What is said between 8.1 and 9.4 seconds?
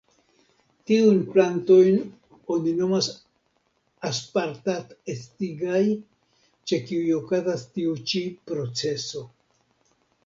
ĉi proceso.